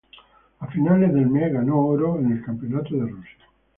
A 0.57 0.65
finales 0.65 1.13
del 1.13 1.27
mes, 1.27 1.53
ganó 1.53 1.77
oro 1.85 2.17
en 2.17 2.31
el 2.31 2.41
Campeonato 2.43 2.95
de 2.95 3.05
Rusia. 3.05 3.45